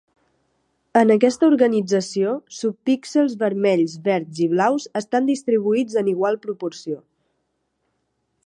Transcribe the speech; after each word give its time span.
En 1.01 1.13
aquesta 1.15 1.45
organització, 1.49 2.31
subpíxels 2.61 3.37
vermells, 3.43 3.95
verds 4.09 4.41
i 4.49 4.51
blaus 4.57 4.91
estan 5.03 5.31
distribuïts 5.33 6.03
en 6.03 6.11
igual 6.17 6.41
proporció. 6.47 7.03